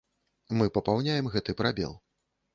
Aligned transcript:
Мы 0.61 0.67
папаўняем 0.77 1.31
гэты 1.37 1.57
прабел. 1.61 1.93